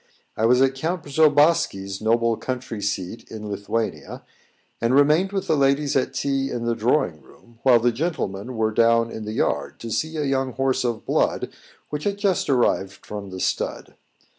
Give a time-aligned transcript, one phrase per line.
[0.35, 4.23] I was at Count Przobossky's noble country seat in Lithuania,
[4.81, 8.71] and remained with the ladies at tea in the drawing room, while the gentlemen were
[8.71, 11.51] down in the yard, to see a young horse of blood
[11.91, 13.93] which had just arrived from the stud.